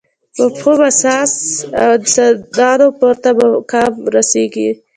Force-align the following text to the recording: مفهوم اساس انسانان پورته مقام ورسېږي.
مفهوم 0.39 0.79
اساس 0.89 1.33
انسانان 1.91 2.81
پورته 2.99 3.29
مقام 3.37 3.91
ورسېږي. 4.01 4.69